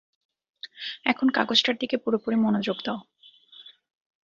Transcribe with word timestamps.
এখন 1.05 1.27
কাগজটার 1.29 1.75
দিকে 1.77 1.95
পুরোপুরি 1.97 2.37
মনোযোগ 2.37 2.77
দাও। 2.85 2.99